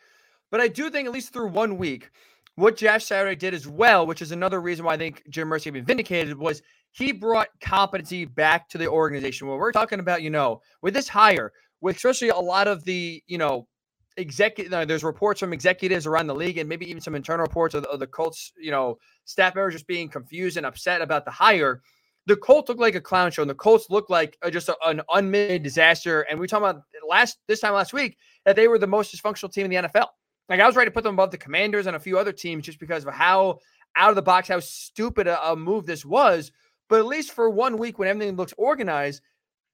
But 0.49 0.61
I 0.61 0.67
do 0.67 0.89
think, 0.89 1.07
at 1.07 1.13
least 1.13 1.33
through 1.33 1.49
one 1.49 1.77
week, 1.77 2.11
what 2.55 2.77
Jeff 2.77 3.01
Saturday 3.01 3.35
did 3.35 3.53
as 3.53 3.67
well, 3.67 4.07
which 4.07 4.21
is 4.21 4.31
another 4.31 4.61
reason 4.61 4.85
why 4.85 4.93
I 4.93 4.97
think 4.97 5.23
Jim 5.29 5.49
Irsay 5.49 5.73
been 5.73 5.85
vindicated, 5.85 6.37
was 6.37 6.61
he 6.91 7.11
brought 7.11 7.49
competency 7.59 8.25
back 8.25 8.69
to 8.69 8.77
the 8.77 8.87
organization. 8.87 9.47
When 9.47 9.57
we're 9.57 9.71
talking 9.71 9.99
about, 9.99 10.21
you 10.21 10.29
know, 10.29 10.61
with 10.81 10.93
this 10.93 11.07
hire, 11.09 11.51
with 11.81 11.97
especially 11.97 12.29
a 12.29 12.37
lot 12.37 12.67
of 12.67 12.83
the, 12.85 13.21
you 13.27 13.37
know, 13.37 13.67
executive, 14.15 14.87
there's 14.87 15.03
reports 15.03 15.39
from 15.39 15.51
executives 15.51 16.05
around 16.05 16.27
the 16.27 16.35
league 16.35 16.57
and 16.57 16.69
maybe 16.69 16.89
even 16.89 17.01
some 17.01 17.15
internal 17.15 17.43
reports 17.43 17.73
of, 17.73 17.83
of 17.85 17.99
the 17.99 18.07
Colts, 18.07 18.53
you 18.57 18.71
know, 18.71 18.97
staff 19.25 19.55
members 19.55 19.73
just 19.73 19.87
being 19.87 20.07
confused 20.07 20.55
and 20.55 20.65
upset 20.65 21.01
about 21.01 21.25
the 21.25 21.31
hire 21.31 21.81
the 22.25 22.35
Colts 22.35 22.69
look 22.69 22.79
like 22.79 22.95
a 22.95 23.01
clown 23.01 23.31
show, 23.31 23.41
and 23.41 23.49
the 23.49 23.55
Colts 23.55 23.87
look 23.89 24.09
like 24.09 24.37
just 24.51 24.69
a, 24.69 24.77
an 24.85 25.01
unmitigated 25.13 25.63
disaster. 25.63 26.21
And 26.21 26.39
we 26.39 26.47
talked 26.47 26.61
about 26.61 26.83
last 27.07 27.39
this 27.47 27.59
time 27.59 27.73
last 27.73 27.93
week 27.93 28.17
that 28.45 28.55
they 28.55 28.67
were 28.67 28.79
the 28.79 28.87
most 28.87 29.15
dysfunctional 29.15 29.51
team 29.51 29.65
in 29.65 29.71
the 29.71 29.87
NFL. 29.89 30.07
Like 30.49 30.59
I 30.59 30.67
was 30.67 30.75
ready 30.75 30.89
to 30.89 30.93
put 30.93 31.03
them 31.03 31.15
above 31.15 31.31
the 31.31 31.37
Commanders 31.37 31.87
and 31.87 31.95
a 31.95 31.99
few 31.99 32.17
other 32.17 32.31
teams 32.31 32.65
just 32.65 32.79
because 32.79 33.05
of 33.05 33.13
how 33.13 33.59
out 33.95 34.09
of 34.09 34.15
the 34.15 34.21
box, 34.21 34.47
how 34.47 34.59
stupid 34.59 35.27
a, 35.27 35.51
a 35.51 35.55
move 35.55 35.85
this 35.85 36.05
was. 36.05 36.51
But 36.89 36.99
at 36.99 37.05
least 37.05 37.31
for 37.31 37.49
one 37.49 37.77
week, 37.77 37.99
when 37.99 38.07
everything 38.07 38.35
looks 38.35 38.53
organized, 38.57 39.21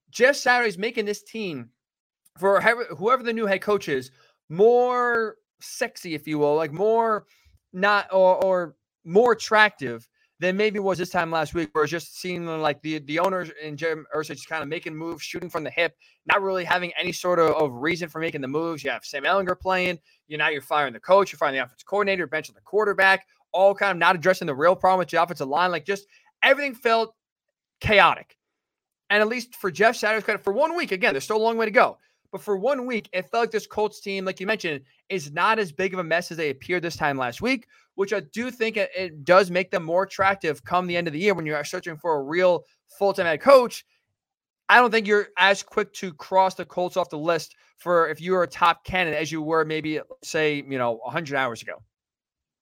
Jeff 0.09 0.35
Saturday's 0.35 0.77
making 0.77 1.05
this 1.05 1.23
team 1.23 1.69
for 2.37 2.61
whoever 2.61 3.23
the 3.23 3.33
new 3.33 3.45
head 3.45 3.61
coach 3.61 3.89
is 3.89 4.11
more 4.47 5.35
sexy, 5.59 6.15
if 6.15 6.27
you 6.27 6.39
will, 6.39 6.55
like 6.55 6.71
more 6.71 7.25
not 7.73 8.11
or 8.11 8.43
or 8.43 8.75
more 9.05 9.33
attractive 9.33 10.07
than 10.39 10.55
maybe 10.55 10.79
was 10.79 10.97
this 10.97 11.09
time 11.09 11.31
last 11.31 11.53
week, 11.53 11.69
where 11.73 11.83
it's 11.83 11.91
just 11.91 12.19
seeing 12.19 12.45
like 12.45 12.81
the 12.81 12.99
the 12.99 13.19
owners 13.19 13.51
and 13.63 13.77
Jim 13.77 14.05
Irsay 14.15 14.29
just 14.29 14.47
kind 14.47 14.63
of 14.63 14.69
making 14.69 14.95
moves, 14.95 15.21
shooting 15.21 15.49
from 15.49 15.63
the 15.63 15.69
hip, 15.69 15.95
not 16.25 16.41
really 16.41 16.63
having 16.63 16.91
any 16.97 17.11
sort 17.11 17.39
of, 17.39 17.51
of 17.55 17.73
reason 17.73 18.07
for 18.07 18.19
making 18.19 18.41
the 18.41 18.47
moves. 18.47 18.83
You 18.83 18.91
have 18.91 19.03
Sam 19.03 19.23
Ehlinger 19.23 19.59
playing. 19.59 19.99
You 20.27 20.37
now 20.37 20.49
you're 20.49 20.61
firing 20.61 20.93
the 20.93 20.99
coach, 20.99 21.31
you're 21.31 21.37
firing 21.37 21.55
the 21.55 21.63
offensive 21.63 21.85
coordinator, 21.85 22.27
benching 22.27 22.55
the 22.55 22.61
quarterback, 22.61 23.25
all 23.51 23.75
kind 23.75 23.91
of 23.91 23.97
not 23.97 24.15
addressing 24.15 24.47
the 24.47 24.55
real 24.55 24.75
problem 24.75 24.99
with 24.99 25.09
the 25.09 25.21
offensive 25.21 25.47
line. 25.47 25.71
Like 25.71 25.85
just 25.85 26.07
everything 26.41 26.73
felt 26.73 27.15
chaotic. 27.81 28.37
And 29.09 29.21
at 29.21 29.27
least 29.27 29.55
for 29.55 29.71
Jeff 29.71 29.95
Saturday's 29.95 30.23
credit, 30.23 30.43
for 30.43 30.53
one 30.53 30.75
week, 30.75 30.91
again, 30.91 31.13
there's 31.13 31.23
still 31.23 31.37
a 31.37 31.39
long 31.39 31.57
way 31.57 31.65
to 31.65 31.71
go. 31.71 31.97
But 32.31 32.41
for 32.41 32.57
one 32.57 32.85
week, 32.85 33.09
it 33.11 33.29
felt 33.29 33.41
like 33.41 33.51
this 33.51 33.65
Colts 33.65 33.99
team, 33.99 34.23
like 34.23 34.39
you 34.39 34.45
mentioned, 34.45 34.81
is 35.09 35.31
not 35.31 35.57
as 35.57 35.71
big 35.71 35.93
of 35.93 35.99
a 35.99 36.03
mess 36.03 36.29
as 36.29 36.37
they 36.37 36.51
appeared 36.51 36.83
this 36.83 36.95
time 36.95 37.17
last 37.17 37.41
week, 37.41 37.65
which 37.99 38.13
I 38.13 38.21
do 38.21 38.49
think 38.49 38.77
it, 38.77 38.89
it 38.97 39.25
does 39.25 39.51
make 39.51 39.71
them 39.71 39.83
more 39.83 40.03
attractive 40.03 40.63
come 40.63 40.87
the 40.87 40.95
end 40.95 41.07
of 41.07 41.13
the 41.13 41.19
year 41.19 41.33
when 41.33 41.45
you're 41.45 41.63
searching 41.63 41.97
for 41.97 42.15
a 42.15 42.23
real 42.23 42.63
full 42.97 43.13
time 43.13 43.25
head 43.25 43.41
coach. 43.41 43.85
I 44.69 44.79
don't 44.79 44.91
think 44.91 45.07
you're 45.07 45.27
as 45.37 45.63
quick 45.63 45.91
to 45.95 46.13
cross 46.13 46.55
the 46.55 46.63
Colts 46.65 46.95
off 46.95 47.09
the 47.09 47.17
list 47.17 47.55
for 47.77 48.07
if 48.09 48.21
you 48.21 48.33
were 48.33 48.43
a 48.43 48.47
top 48.47 48.85
candidate 48.85 49.19
as 49.19 49.31
you 49.31 49.41
were 49.41 49.65
maybe, 49.65 49.99
say, 50.23 50.63
you 50.67 50.77
know, 50.77 50.99
100 51.03 51.35
hours 51.35 51.61
ago. 51.61 51.73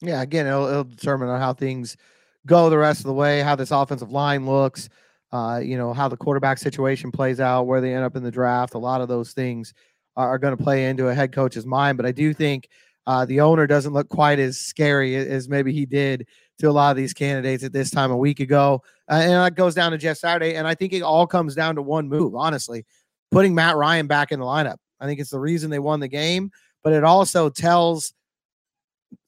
Yeah, 0.02 0.22
again, 0.22 0.48
it'll, 0.48 0.68
it'll 0.68 0.84
determine 0.86 1.30
on 1.30 1.40
how 1.40 1.54
things 1.54 1.98
go 2.46 2.70
the 2.70 2.78
rest 2.78 3.02
of 3.02 3.06
the 3.06 3.14
way, 3.14 3.42
how 3.42 3.56
this 3.56 3.72
offensive 3.72 4.12
line 4.12 4.46
looks 4.46 4.90
uh, 5.32 5.60
you 5.62 5.78
know, 5.78 5.94
how 5.94 6.08
the 6.08 6.18
quarterback 6.18 6.58
situation 6.58 7.12
plays 7.12 7.40
out, 7.40 7.64
where 7.64 7.82
they 7.82 7.94
end 7.94 8.04
up 8.04 8.16
in 8.16 8.24
the 8.24 8.32
draft. 8.32 8.74
A 8.74 8.80
lot 8.80 9.02
of 9.02 9.08
those 9.08 9.34
things 9.34 9.74
are, 10.16 10.30
are 10.30 10.40
going 10.40 10.56
to 10.56 10.64
play 10.64 10.90
into 10.90 11.10
a 11.10 11.14
head 11.14 11.34
coach's 11.34 11.66
mind. 11.66 11.98
But 11.98 12.06
I 12.06 12.12
do 12.12 12.34
think 12.34 12.70
uh, 13.08 13.26
the 13.26 13.40
owner 13.40 13.66
doesn't 13.66 13.94
look 13.94 14.10
quite 14.10 14.38
as 14.38 14.60
scary 14.60 15.16
as 15.16 15.48
maybe 15.48 15.72
he 15.72 15.86
did 15.86 16.28
to 16.60 16.70
a 16.70 16.72
lot 16.72 16.92
of 16.92 16.98
these 16.98 17.14
candidates 17.14 17.64
at 17.64 17.72
this 17.72 17.90
time 17.90 18.12
a 18.12 18.18
week 18.18 18.42
ago. 18.42 18.84
Uh, 19.10 19.16
and 19.22 19.32
that 19.32 19.56
goes 19.56 19.74
down 19.74 19.94
to 19.94 19.98
Jeff 19.98 20.18
Saturday. 20.18 20.56
And 20.56 20.68
I 20.68 20.76
think 20.76 20.92
it 20.92 21.02
all 21.02 21.26
comes 21.26 21.56
down 21.56 21.76
to 21.76 21.82
one 21.82 22.10
move, 22.10 22.36
honestly, 22.36 22.86
putting 23.32 23.56
Matt 23.56 23.78
Ryan 23.78 24.08
back 24.08 24.34
in 24.34 24.42
the 24.42 24.46
lineup. 24.46 24.76
I 25.00 25.06
think 25.06 25.22
it's 25.22 25.30
the 25.30 25.40
reason 25.40 25.70
they 25.70 25.80
won 25.80 26.02
the 26.02 26.10
game, 26.10 26.52
but 26.84 26.92
it 26.92 27.06
also 27.06 27.50
tells, 27.50 28.14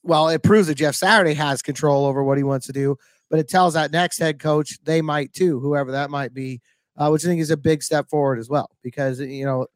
well, 0.04 0.28
it 0.28 0.44
proves 0.44 0.68
that 0.68 0.76
Jeff 0.76 0.96
Saturday 0.96 1.34
has 1.36 1.62
control 1.62 2.06
over 2.06 2.22
what 2.22 2.38
he 2.38 2.44
wants 2.44 2.66
to 2.68 2.74
do, 2.74 2.98
but 3.30 3.40
it 3.40 3.48
tells 3.48 3.76
that 3.76 3.92
next 3.94 4.20
head 4.20 4.40
coach 4.40 4.78
they 4.84 5.02
might 5.02 5.32
too, 5.32 5.58
whoever 5.62 5.94
that 5.94 6.10
might 6.10 6.34
be, 6.34 6.60
uh, 6.98 7.10
which 7.10 7.24
I 7.24 7.28
think 7.28 7.40
is 7.40 7.52
a 7.52 7.58
big 7.58 7.82
step 7.82 8.10
forward 8.10 8.40
as 8.40 8.50
well. 8.50 8.72
Because 8.84 9.22
you 9.22 9.46
know, 9.46 9.68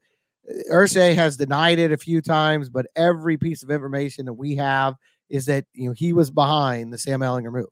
Irsay 0.71 1.15
has 1.15 1.37
denied 1.37 1.79
it 1.79 1.91
a 1.91 1.97
few 1.97 2.21
times, 2.21 2.69
but 2.69 2.87
every 2.95 3.37
piece 3.37 3.63
of 3.63 3.71
information 3.71 4.25
that 4.25 4.33
we 4.33 4.55
have 4.55 4.95
is 5.29 5.45
that 5.45 5.65
you 5.73 5.87
know 5.87 5.93
he 5.93 6.13
was 6.13 6.29
behind 6.29 6.91
the 6.91 6.97
Sam 6.97 7.21
Ehlinger 7.21 7.51
move. 7.51 7.69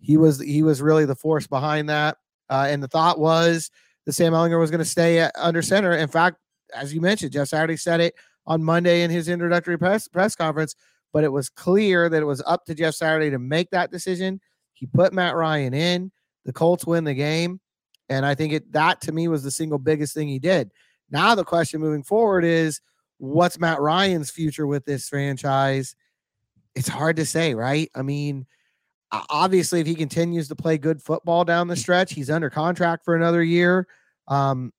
He 0.00 0.16
was 0.16 0.40
he 0.40 0.62
was 0.62 0.82
really 0.82 1.04
the 1.04 1.16
force 1.16 1.46
behind 1.46 1.88
that, 1.88 2.18
uh, 2.50 2.66
and 2.68 2.82
the 2.82 2.88
thought 2.88 3.18
was 3.18 3.70
that 4.04 4.12
Sam 4.12 4.32
Ehlinger 4.32 4.58
was 4.58 4.70
going 4.70 4.80
to 4.80 4.84
stay 4.84 5.20
at, 5.20 5.32
under 5.36 5.62
center. 5.62 5.92
In 5.92 6.08
fact, 6.08 6.36
as 6.74 6.92
you 6.92 7.00
mentioned, 7.00 7.32
Jeff 7.32 7.48
Saturday 7.48 7.76
said 7.76 8.00
it 8.00 8.14
on 8.46 8.62
Monday 8.62 9.02
in 9.02 9.10
his 9.10 9.28
introductory 9.28 9.78
press 9.78 10.08
press 10.08 10.34
conference. 10.34 10.74
But 11.12 11.24
it 11.24 11.32
was 11.32 11.50
clear 11.50 12.08
that 12.08 12.22
it 12.22 12.26
was 12.26 12.42
up 12.46 12.64
to 12.66 12.74
Jeff 12.74 12.94
Saturday 12.94 13.30
to 13.30 13.38
make 13.38 13.70
that 13.70 13.90
decision. 13.90 14.40
He 14.72 14.86
put 14.86 15.12
Matt 15.12 15.36
Ryan 15.36 15.74
in. 15.74 16.12
The 16.44 16.52
Colts 16.52 16.86
win 16.86 17.04
the 17.04 17.14
game, 17.14 17.60
and 18.08 18.26
I 18.26 18.34
think 18.34 18.52
it 18.52 18.72
that 18.72 19.00
to 19.02 19.12
me 19.12 19.28
was 19.28 19.44
the 19.44 19.50
single 19.50 19.78
biggest 19.78 20.12
thing 20.14 20.26
he 20.26 20.40
did. 20.40 20.72
Now 21.12 21.34
the 21.34 21.44
question 21.44 21.80
moving 21.80 22.02
forward 22.02 22.44
is, 22.44 22.80
what's 23.18 23.60
Matt 23.60 23.80
Ryan's 23.80 24.30
future 24.30 24.66
with 24.66 24.84
this 24.84 25.08
franchise? 25.08 25.94
It's 26.74 26.88
hard 26.88 27.16
to 27.16 27.26
say, 27.26 27.54
right? 27.54 27.90
I 27.94 28.02
mean, 28.02 28.46
obviously, 29.12 29.80
if 29.80 29.86
he 29.86 29.94
continues 29.94 30.48
to 30.48 30.56
play 30.56 30.78
good 30.78 31.02
football 31.02 31.44
down 31.44 31.68
the 31.68 31.76
stretch, 31.76 32.14
he's 32.14 32.30
under 32.30 32.50
contract 32.50 33.04
for 33.04 33.14
another 33.14 33.42
year. 33.42 33.86
Um, 34.26 34.72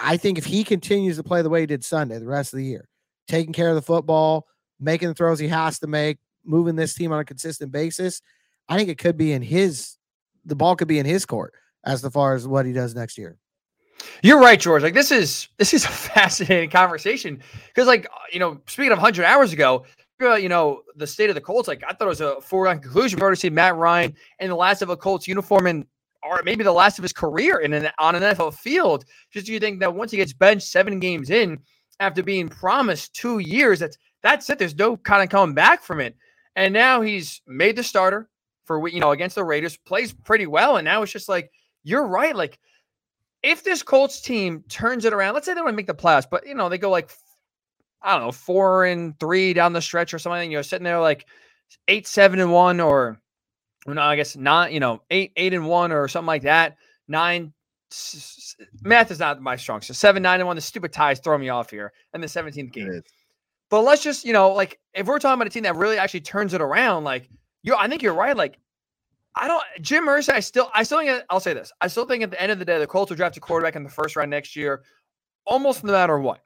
I 0.00 0.16
think 0.16 0.38
if 0.38 0.44
he 0.44 0.62
continues 0.62 1.16
to 1.16 1.24
play 1.24 1.42
the 1.42 1.50
way 1.50 1.60
he 1.60 1.66
did 1.66 1.84
Sunday, 1.84 2.18
the 2.18 2.26
rest 2.26 2.52
of 2.52 2.58
the 2.58 2.64
year, 2.64 2.88
taking 3.26 3.52
care 3.52 3.70
of 3.70 3.74
the 3.74 3.82
football, 3.82 4.46
making 4.78 5.08
the 5.08 5.14
throws 5.14 5.40
he 5.40 5.48
has 5.48 5.80
to 5.80 5.88
make, 5.88 6.18
moving 6.44 6.76
this 6.76 6.94
team 6.94 7.12
on 7.12 7.20
a 7.20 7.24
consistent 7.24 7.72
basis, 7.72 8.22
I 8.68 8.76
think 8.76 8.88
it 8.88 8.98
could 8.98 9.16
be 9.16 9.32
in 9.32 9.42
his 9.42 9.98
the 10.44 10.56
ball 10.56 10.76
could 10.76 10.88
be 10.88 10.98
in 10.98 11.06
his 11.06 11.24
court 11.24 11.54
as 11.84 12.02
far 12.08 12.34
as 12.34 12.48
what 12.48 12.66
he 12.66 12.72
does 12.72 12.94
next 12.94 13.16
year. 13.18 13.38
You're 14.22 14.40
right, 14.40 14.58
George. 14.58 14.82
Like 14.82 14.94
this 14.94 15.10
is 15.10 15.48
this 15.58 15.74
is 15.74 15.84
a 15.84 15.88
fascinating 16.14 16.70
conversation 16.70 17.40
because, 17.68 17.86
like 17.86 18.08
you 18.32 18.40
know, 18.40 18.60
speaking 18.66 18.92
of 18.92 18.98
100 18.98 19.24
hours 19.24 19.52
ago, 19.52 19.84
uh, 20.22 20.34
you 20.34 20.48
know, 20.48 20.82
the 20.96 21.06
state 21.06 21.30
of 21.30 21.34
the 21.34 21.40
Colts. 21.40 21.68
Like 21.68 21.82
I 21.88 21.92
thought 21.92 22.06
it 22.06 22.08
was 22.08 22.20
a 22.20 22.40
foregone 22.40 22.80
conclusion. 22.80 23.16
We've 23.16 23.22
already 23.22 23.40
seen 23.40 23.54
Matt 23.54 23.76
Ryan 23.76 24.14
in 24.38 24.48
the 24.48 24.56
last 24.56 24.82
of 24.82 24.90
a 24.90 24.96
Colts 24.96 25.26
uniform 25.26 25.66
and 25.66 25.86
or 26.22 26.40
maybe 26.44 26.62
the 26.62 26.72
last 26.72 26.98
of 26.98 27.02
his 27.02 27.12
career 27.12 27.58
in 27.58 27.72
an 27.72 27.90
on 27.98 28.14
an 28.14 28.22
NFL 28.22 28.54
field. 28.54 29.04
Just 29.30 29.46
do 29.46 29.52
you 29.52 29.60
think 29.60 29.80
that 29.80 29.94
once 29.94 30.10
he 30.10 30.16
gets 30.16 30.32
benched 30.32 30.68
seven 30.68 31.00
games 31.00 31.30
in 31.30 31.58
after 32.00 32.22
being 32.22 32.48
promised 32.48 33.14
two 33.14 33.40
years, 33.40 33.80
that's 33.80 33.98
that's 34.22 34.48
it. 34.50 34.58
There's 34.58 34.76
no 34.76 34.96
kind 34.96 35.22
of 35.22 35.28
coming 35.28 35.54
back 35.54 35.82
from 35.82 36.00
it. 36.00 36.16
And 36.54 36.72
now 36.72 37.00
he's 37.00 37.40
made 37.46 37.76
the 37.76 37.82
starter 37.82 38.28
for 38.64 38.86
you 38.88 39.00
know 39.00 39.10
against 39.10 39.34
the 39.34 39.44
Raiders, 39.44 39.76
plays 39.76 40.12
pretty 40.12 40.46
well, 40.46 40.76
and 40.76 40.84
now 40.84 41.02
it's 41.02 41.12
just 41.12 41.28
like 41.28 41.50
you're 41.82 42.06
right. 42.06 42.36
Like 42.36 42.58
if 43.42 43.64
this 43.64 43.82
Colts 43.82 44.20
team 44.20 44.64
turns 44.68 45.04
it 45.04 45.12
around, 45.12 45.34
let's 45.34 45.46
say 45.46 45.54
they 45.54 45.60
want 45.60 45.72
to 45.72 45.76
make 45.76 45.86
the 45.86 45.94
playoffs, 45.94 46.26
but 46.30 46.46
you 46.46 46.54
know 46.54 46.68
they 46.68 46.78
go 46.78 46.90
like 46.90 47.10
I 48.02 48.12
don't 48.12 48.26
know 48.26 48.32
four 48.32 48.84
and 48.84 49.18
three 49.18 49.52
down 49.52 49.72
the 49.72 49.82
stretch 49.82 50.14
or 50.14 50.18
something. 50.18 50.50
You 50.50 50.58
know, 50.58 50.62
sitting 50.62 50.84
there 50.84 51.00
like 51.00 51.26
eight, 51.88 52.06
seven 52.06 52.40
and 52.40 52.52
one, 52.52 52.80
or 52.80 53.20
no, 53.86 54.00
I 54.00 54.16
guess 54.16 54.36
not. 54.36 54.72
You 54.72 54.80
know, 54.80 55.02
eight, 55.10 55.32
eight 55.36 55.54
and 55.54 55.66
one, 55.66 55.92
or 55.92 56.08
something 56.08 56.26
like 56.26 56.42
that. 56.42 56.76
Nine. 57.08 57.52
Math 58.82 59.10
is 59.10 59.18
not 59.18 59.42
my 59.42 59.56
strong. 59.56 59.82
So 59.82 59.92
seven, 59.92 60.22
nine, 60.22 60.40
and 60.40 60.46
one. 60.46 60.56
The 60.56 60.62
stupid 60.62 60.92
ties 60.92 61.20
throw 61.20 61.36
me 61.36 61.50
off 61.50 61.70
here. 61.70 61.92
And 62.14 62.22
the 62.22 62.26
17th 62.26 62.72
game. 62.72 63.02
But 63.68 63.82
let's 63.82 64.02
just, 64.02 64.24
you 64.24 64.32
know, 64.32 64.50
like 64.52 64.78
if 64.94 65.06
we're 65.06 65.18
talking 65.18 65.34
about 65.34 65.46
a 65.46 65.50
team 65.50 65.62
that 65.64 65.76
really 65.76 65.98
actually 65.98 66.20
turns 66.20 66.54
it 66.54 66.60
around, 66.60 67.04
like 67.04 67.28
you, 67.62 67.74
I 67.74 67.88
think 67.88 68.02
you're 68.02 68.14
right. 68.14 68.36
Like 68.36 68.58
I 69.34 69.48
don't 69.48 69.62
Jim 69.80 70.06
Irsay. 70.06 70.34
I 70.34 70.40
still, 70.40 70.70
I 70.74 70.82
still 70.82 70.98
think. 70.98 71.24
I'll 71.30 71.40
say 71.40 71.54
this. 71.54 71.72
I 71.80 71.86
still 71.88 72.04
think 72.04 72.22
at 72.22 72.30
the 72.30 72.40
end 72.40 72.52
of 72.52 72.58
the 72.58 72.64
day, 72.64 72.78
the 72.78 72.86
Colts 72.86 73.10
will 73.10 73.16
draft 73.16 73.36
a 73.36 73.40
quarterback 73.40 73.76
in 73.76 73.82
the 73.82 73.90
first 73.90 74.16
round 74.16 74.30
next 74.30 74.54
year, 74.54 74.82
almost 75.46 75.84
no 75.84 75.92
matter 75.92 76.18
what. 76.18 76.40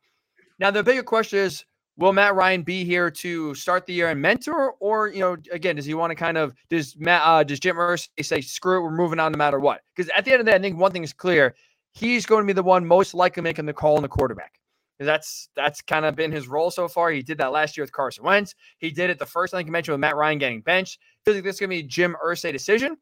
Now 0.58 0.70
the 0.70 0.82
bigger 0.82 1.02
question 1.02 1.40
is, 1.40 1.64
will 1.96 2.12
Matt 2.12 2.34
Ryan 2.34 2.62
be 2.62 2.84
here 2.84 3.10
to 3.10 3.54
start 3.54 3.86
the 3.86 3.92
year 3.92 4.10
and 4.10 4.20
mentor, 4.20 4.74
or 4.80 5.08
you 5.08 5.20
know, 5.20 5.36
again, 5.50 5.76
does 5.76 5.84
he 5.84 5.94
want 5.94 6.10
to 6.10 6.14
kind 6.14 6.38
of 6.38 6.54
does 6.68 6.96
Matt 6.96 7.22
uh, 7.24 7.42
does 7.42 7.60
Jim 7.60 7.76
Irsay 7.76 8.08
say 8.22 8.40
screw 8.40 8.78
it, 8.78 8.82
we're 8.82 8.96
moving 8.96 9.18
on 9.18 9.32
no 9.32 9.38
matter 9.38 9.58
what? 9.58 9.80
Because 9.94 10.10
at 10.16 10.24
the 10.24 10.32
end 10.32 10.40
of 10.40 10.46
the 10.46 10.52
day, 10.52 10.56
I 10.56 10.60
think 10.60 10.78
one 10.78 10.92
thing 10.92 11.02
is 11.02 11.12
clear: 11.12 11.54
he's 11.92 12.24
going 12.24 12.42
to 12.42 12.46
be 12.46 12.52
the 12.52 12.62
one 12.62 12.86
most 12.86 13.14
likely 13.14 13.42
making 13.42 13.66
the 13.66 13.72
call 13.72 13.96
on 13.96 14.02
the 14.02 14.08
quarterback. 14.08 14.60
That's 14.98 15.48
that's 15.56 15.82
kind 15.82 16.06
of 16.06 16.14
been 16.16 16.32
his 16.32 16.48
role 16.48 16.70
so 16.70 16.88
far. 16.88 17.10
He 17.10 17.22
did 17.22 17.38
that 17.38 17.52
last 17.52 17.76
year 17.76 17.82
with 17.84 17.92
Carson 17.92 18.24
Wentz. 18.24 18.54
He 18.78 18.90
did 18.90 19.10
it 19.10 19.18
the 19.18 19.26
first 19.26 19.52
thing 19.52 19.66
you 19.66 19.72
mentioned 19.72 19.94
with 19.94 20.00
Matt 20.00 20.16
Ryan 20.16 20.38
getting 20.38 20.60
benched. 20.62 21.00
Feels 21.26 21.38
like 21.38 21.44
this 21.44 21.56
is 21.56 21.60
going 21.60 21.70
to 21.70 21.76
be 21.76 21.80
a 21.80 21.82
Jim 21.82 22.16
Irsay 22.24 22.52
decision, 22.52 22.96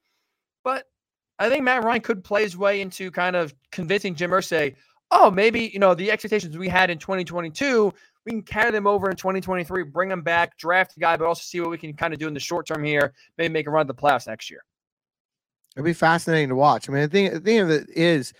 but 0.64 0.86
I 1.38 1.50
think 1.50 1.62
Matt 1.62 1.84
Ryan 1.84 2.00
could 2.00 2.24
play 2.24 2.42
his 2.42 2.56
way 2.56 2.80
into 2.80 3.10
kind 3.10 3.36
of 3.36 3.54
convincing 3.70 4.14
Jim 4.14 4.30
Irsay, 4.30 4.76
oh, 5.10 5.30
maybe 5.30 5.70
you 5.74 5.78
know 5.78 5.94
the 5.94 6.10
expectations 6.10 6.56
we 6.56 6.66
had 6.66 6.88
in 6.88 6.96
2022, 6.96 7.92
we 8.24 8.32
can 8.32 8.40
carry 8.40 8.70
them 8.70 8.86
over 8.86 9.10
in 9.10 9.16
2023, 9.16 9.82
bring 9.84 10.08
them 10.08 10.22
back, 10.22 10.56
draft 10.56 10.96
a 10.96 11.00
guy, 11.00 11.18
but 11.18 11.26
also 11.26 11.42
see 11.42 11.60
what 11.60 11.68
we 11.68 11.76
can 11.76 11.92
kind 11.92 12.14
of 12.14 12.18
do 12.18 12.26
in 12.26 12.32
the 12.32 12.40
short 12.40 12.66
term 12.66 12.82
here, 12.82 13.12
maybe 13.36 13.52
make 13.52 13.66
a 13.66 13.70
run 13.70 13.82
at 13.82 13.88
the 13.88 13.94
playoffs 13.94 14.26
next 14.26 14.50
year. 14.50 14.64
It'll 15.76 15.84
be 15.84 15.92
fascinating 15.92 16.48
to 16.48 16.56
watch. 16.56 16.88
I 16.88 16.94
mean, 16.94 17.02
the 17.02 17.08
thing, 17.08 17.30
the 17.30 17.40
thing 17.40 17.58
of 17.58 17.68
it 17.68 17.90
is, 17.90 18.32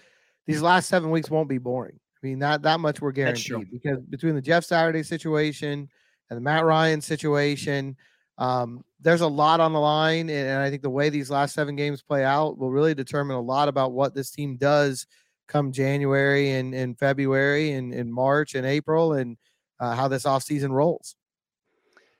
these 0.46 0.62
last 0.62 0.88
seven 0.88 1.10
weeks 1.10 1.28
won't 1.28 1.48
be 1.48 1.58
boring. 1.58 2.00
I 2.22 2.26
mean, 2.26 2.38
that 2.38 2.62
that 2.62 2.80
much 2.80 3.02
we're 3.02 3.12
guaranteed 3.12 3.70
because 3.70 3.98
between 4.08 4.34
the 4.34 4.40
Jeff 4.40 4.64
Saturday 4.64 5.02
situation 5.02 5.90
and 6.30 6.36
the 6.38 6.40
Matt 6.40 6.64
Ryan 6.64 7.02
situation, 7.02 7.98
um, 8.38 8.82
there's 9.04 9.20
a 9.20 9.28
lot 9.28 9.60
on 9.60 9.72
the 9.72 9.80
line, 9.80 10.30
and, 10.30 10.62
I 10.62 10.70
think 10.70 10.82
the 10.82 10.90
way 10.90 11.10
these 11.10 11.30
last 11.30 11.54
seven 11.54 11.76
games 11.76 12.02
play 12.02 12.24
out 12.24 12.58
will 12.58 12.70
really 12.70 12.94
determine 12.94 13.36
a 13.36 13.40
lot 13.40 13.68
about 13.68 13.92
what 13.92 14.14
this 14.14 14.30
team 14.30 14.56
does 14.56 15.06
come 15.46 15.72
January 15.72 16.52
and, 16.52 16.74
and 16.74 16.98
February 16.98 17.72
and, 17.72 17.92
and 17.92 18.12
March 18.12 18.54
and 18.54 18.66
April 18.66 19.12
and 19.12 19.36
uh, 19.78 19.94
how 19.94 20.08
this 20.08 20.24
offseason 20.24 20.70
rolls. 20.70 21.16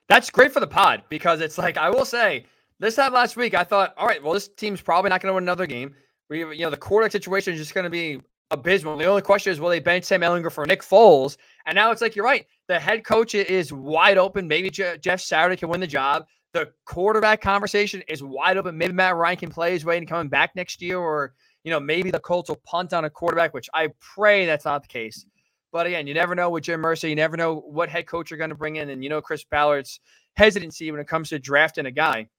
That's 0.07 0.29
great 0.29 0.51
for 0.51 0.59
the 0.59 0.67
pod 0.67 1.01
because 1.09 1.41
it's 1.41 1.57
like 1.57 1.77
I 1.77 1.89
will 1.89 2.05
say 2.05 2.45
this 2.79 2.95
time 2.95 3.13
last 3.13 3.35
week 3.35 3.55
I 3.55 3.63
thought, 3.63 3.95
all 3.97 4.05
right, 4.05 4.21
well 4.21 4.33
this 4.33 4.47
team's 4.47 4.79
probably 4.79 5.09
not 5.09 5.21
going 5.21 5.31
to 5.31 5.33
win 5.33 5.43
another 5.43 5.65
game. 5.65 5.95
We, 6.29 6.39
you 6.39 6.65
know, 6.65 6.69
the 6.69 6.77
quarterback 6.77 7.11
situation 7.11 7.53
is 7.53 7.59
just 7.59 7.73
going 7.73 7.85
to 7.85 7.89
be 7.89 8.21
abysmal. 8.51 8.97
The 8.97 9.05
only 9.05 9.23
question 9.23 9.51
is, 9.51 9.59
will 9.59 9.69
they 9.69 9.79
bench 9.79 10.03
Sam 10.03 10.21
Ehlinger 10.21 10.51
for 10.51 10.67
Nick 10.67 10.83
Foles? 10.83 11.37
And 11.65 11.75
now 11.75 11.89
it's 11.89 12.01
like 12.01 12.15
you're 12.15 12.25
right. 12.25 12.45
The 12.67 12.79
head 12.79 13.03
coach 13.03 13.33
is 13.33 13.73
wide 13.73 14.19
open. 14.19 14.47
Maybe 14.47 14.69
Jeff 14.69 15.21
Saturday 15.21 15.55
can 15.55 15.69
win 15.69 15.81
the 15.81 15.87
job. 15.87 16.25
The 16.55 16.71
quarterback 16.85 17.41
conversation 17.41 18.01
is 18.07 18.23
wide 18.23 18.55
open. 18.55 18.77
Maybe 18.77 18.93
Matt 18.93 19.17
Ryan 19.17 19.35
can 19.35 19.49
play 19.49 19.73
his 19.73 19.83
way 19.83 19.97
and 19.97 20.07
coming 20.07 20.29
back 20.29 20.55
next 20.55 20.81
year, 20.81 20.97
or 20.97 21.33
you 21.65 21.69
know 21.69 21.81
maybe 21.81 22.11
the 22.11 22.19
Colts 22.19 22.47
will 22.47 22.61
punt 22.65 22.93
on 22.93 23.03
a 23.03 23.09
quarterback, 23.09 23.53
which 23.53 23.67
I 23.73 23.89
pray 23.99 24.45
that's 24.45 24.63
not 24.63 24.81
the 24.81 24.87
case. 24.87 25.25
But 25.73 25.85
again, 25.85 26.07
you 26.07 26.13
never 26.13 26.33
know 26.33 26.49
with 26.49 26.63
Jim 26.63 26.81
Irsay. 26.81 27.09
You 27.09 27.15
never 27.17 27.35
know 27.35 27.55
what 27.55 27.89
head 27.89 28.07
coach 28.07 28.31
you're 28.31 28.37
going 28.37 28.51
to 28.51 28.55
bring 28.55 28.77
in, 28.77 28.89
and 28.89 29.03
you 29.03 29.09
know 29.09 29.19
Chris 29.19 29.43
Ballard's 29.43 29.99
hesitancy 30.37 30.89
when 30.91 31.01
it 31.01 31.09
comes 31.09 31.27
to 31.27 31.39
drafting 31.39 31.87
a 31.87 31.91
guy. 31.91 32.29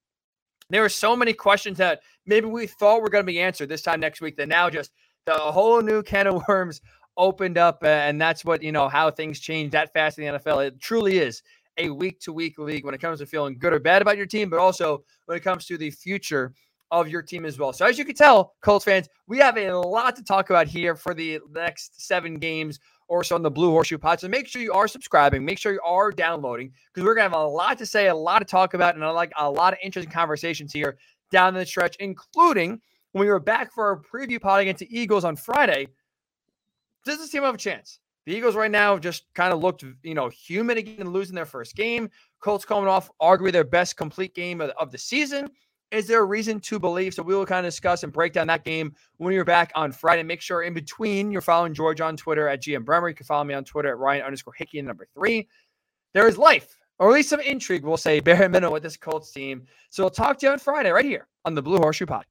There 0.71 0.83
are 0.83 0.89
so 0.89 1.15
many 1.15 1.35
questions 1.35 1.77
that 1.77 2.01
maybe 2.25 2.47
we 2.47 2.67
thought 2.67 3.03
were 3.03 3.11
going 3.11 3.23
to 3.23 3.31
be 3.31 3.43
answered 3.43 3.69
this 3.69 3.83
time 3.83 4.01
next 4.01 4.23
week 4.23 4.39
that 4.39 4.49
now 4.49 4.71
just 4.71 4.93
the 5.27 5.35
whole 5.35 5.83
new 5.83 6.03
can 6.03 6.27
of 6.27 6.43
worms 6.49 6.81
opened 7.19 7.59
up, 7.59 7.85
and 7.85 8.19
that's 8.19 8.47
what 8.47 8.63
you 8.63 8.73
know 8.73 8.89
how 8.89 9.11
things 9.11 9.41
change 9.41 9.73
that 9.73 9.93
fast 9.93 10.19
in 10.19 10.25
the 10.25 10.39
NFL. 10.39 10.69
It 10.69 10.81
truly 10.81 11.19
is 11.19 11.43
a 11.79 11.91
week 11.91 12.21
to 12.21 12.33
week 12.33 12.59
league 12.59 12.85
when 12.85 12.95
it 12.95 13.01
comes 13.01 13.19
to 13.21 13.27
feeling 13.27 13.59
good 13.59 13.73
or 13.73 13.79
bad 13.79 14.03
about 14.03 14.17
your 14.17 14.27
team, 14.27 14.51
but 14.51 14.59
also 14.59 15.05
when 15.27 15.37
it 15.37 15.43
comes 15.43 15.67
to 15.67 15.77
the 15.77 15.91
future 15.91 16.55
of 16.91 17.09
your 17.09 17.23
team 17.23 17.45
as 17.45 17.59
well. 17.59 17.73
So 17.73 17.85
as 17.85 17.99
you 17.99 18.05
can 18.05 18.15
tell, 18.15 18.55
Colts 18.63 18.85
fans, 18.85 19.09
we 19.27 19.39
have 19.39 19.59
a 19.59 19.73
lot 19.73 20.15
to 20.17 20.23
talk 20.23 20.51
about 20.51 20.69
here 20.69 20.95
for 20.95 21.15
the 21.15 21.41
next 21.53 22.07
seven 22.07 22.39
games 22.39 22.79
or 23.09 23.25
so 23.25 23.35
on 23.35 23.43
the 23.43 23.51
Blue 23.51 23.71
Horseshoe 23.71 23.99
Pod. 23.99 24.21
So 24.21 24.29
make 24.29 24.47
sure 24.47 24.63
you 24.63 24.73
are 24.73 24.89
subscribing, 24.89 25.45
make 25.45 25.59
sure 25.59 25.73
you 25.73 25.81
are 25.85 26.11
downloading 26.11 26.73
because 26.93 27.05
we're 27.05 27.15
gonna 27.15 27.29
have 27.29 27.33
a 27.33 27.47
lot 27.47 27.79
to 27.79 27.87
say, 27.87 28.09
a 28.09 28.15
lot 28.15 28.41
to 28.41 28.45
talk 28.45 28.75
about, 28.75 28.95
and 28.95 29.05
I 29.05 29.11
like 29.11 29.33
a 29.39 29.51
lot 29.51 29.73
of 29.73 29.79
interesting 29.83 30.13
conversations 30.13 30.73
here 30.73 30.97
down 31.31 31.55
the 31.55 31.67
stretch, 31.67 31.97
including 31.97 32.81
when 33.13 33.25
we 33.25 33.31
were 33.31 33.41
back 33.41 33.73
for 33.73 33.87
our 33.87 34.01
preview 34.01 34.41
pod 34.41 34.61
against 34.61 34.81
the 34.81 34.99
Eagles 34.99 35.25
on 35.25 35.37
Friday, 35.37 35.89
does 37.05 37.19
this 37.19 37.31
team 37.31 37.43
have 37.43 37.55
a 37.55 37.59
chance? 37.59 38.01
The 38.27 38.35
Eagles 38.35 38.57
right 38.57 38.71
now 38.71 38.99
just 38.99 39.33
kind 39.35 39.53
of 39.53 39.61
looked, 39.61 39.85
you 40.03 40.15
know, 40.15 40.29
human 40.29 40.79
again, 40.79 41.11
losing 41.11 41.37
their 41.37 41.47
first 41.47 41.77
game. 41.77 42.11
Colts 42.41 42.65
coming 42.65 42.89
off 42.89 43.09
arguably 43.23 43.53
their 43.53 43.65
best 43.65 43.97
complete 43.97 44.35
game 44.35 44.61
of, 44.61 44.71
of 44.71 44.91
the 44.91 44.99
season. 44.99 45.49
Is 45.93 46.09
there 46.09 46.21
a 46.21 46.25
reason 46.25 46.59
to 46.61 46.81
believe? 46.81 47.15
So 47.15 47.23
we 47.23 47.37
will 47.37 47.47
kind 47.47 47.65
of 47.65 47.73
discuss 47.73 48.03
and 48.03 48.13
break 48.13 48.33
down 48.33 48.49
that 48.49 48.65
game 48.65 48.95
when 49.19 49.33
you're 49.33 49.45
back 49.45 49.71
on 49.77 49.93
Friday. 49.93 50.25
Make 50.25 50.41
sure 50.41 50.63
in 50.63 50.75
between 50.75 51.31
you're 51.31 51.41
following 51.41 51.73
George 51.73 52.01
on 52.01 52.17
Twitter 52.17 52.49
at 52.49 52.63
GM 52.63 52.85
Bremer. 52.85 53.09
You 53.09 53.15
can 53.15 53.27
follow 53.27 53.45
me 53.45 53.55
on 53.55 53.63
Twitter 53.63 53.91
at 53.91 53.99
Ryan 53.99 54.23
underscore 54.23 54.55
Hickey 54.55 54.83
number 54.83 55.07
three. 55.15 55.49
There 56.13 56.27
is 56.27 56.37
life, 56.37 56.77
or 56.99 57.09
at 57.09 57.15
least 57.15 57.29
some 57.29 57.41
intrigue, 57.41 57.85
we'll 57.85 57.97
say, 57.97 58.19
bare 58.19 58.49
minimum 58.49 58.73
with 58.73 58.83
this 58.83 58.97
Colts 58.97 59.31
team. 59.31 59.67
So 59.91 60.03
we'll 60.03 60.11
talk 60.11 60.39
to 60.39 60.47
you 60.47 60.53
on 60.53 60.59
Friday 60.59 60.91
right 60.91 61.05
here 61.05 61.29
on 61.45 61.55
the 61.55 61.63
Blue 61.63 61.79
Horseshoe 61.79 62.07
Pod. 62.07 62.25